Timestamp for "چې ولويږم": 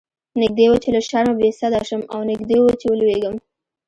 2.79-3.35